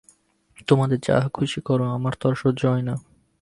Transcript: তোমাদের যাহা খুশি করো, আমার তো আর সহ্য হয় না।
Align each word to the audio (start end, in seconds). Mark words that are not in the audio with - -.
তোমাদের 0.67 0.99
যাহা 0.99 1.27
খুশি 1.29 1.59
করো, 1.61 1.85
আমার 1.89 2.13
তো 2.13 2.25
আর 2.29 2.35
সহ্য 2.35 2.61
হয় 2.65 2.81
না। 2.81 2.95